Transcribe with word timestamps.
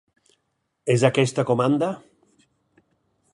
És 0.93 1.05
aquesta 1.09 1.45
comanda? 1.51 1.91